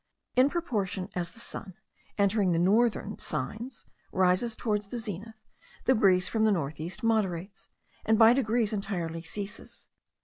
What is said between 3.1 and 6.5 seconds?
signs, rises towards the zenith, the breeze from